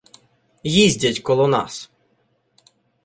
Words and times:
їздять 0.63 1.19
коло 1.19 1.47
нас. 1.47 1.91